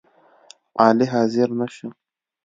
[0.85, 1.87] علي حاضر نشو